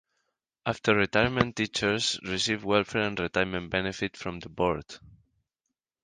After 0.65 0.95
retirement 0.95 1.55
teachers 1.55 2.19
receive 2.23 2.63
welfare 2.63 3.03
and 3.03 3.19
retirement 3.19 3.69
benefit 3.69 4.17
from 4.17 4.39
the 4.39 4.49
board. 4.49 4.97